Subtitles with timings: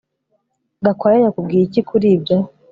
[0.85, 2.37] Gakwaya yakubwiye iki kuri ibyo